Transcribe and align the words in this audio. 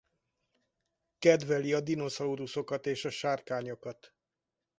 Kedveli 1.19 1.73
a 1.73 1.79
dinoszauruszokat 1.81 2.85
és 2.85 3.05
a 3.05 3.09
sárkányokat. 3.09 4.13